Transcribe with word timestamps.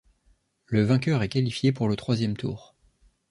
Le 0.65 0.81
vainqueur 0.81 1.21
est 1.21 1.29
qualifié 1.29 1.71
pour 1.71 1.87
le 1.87 1.95
troisième 1.95 2.35
tour. 2.35 2.73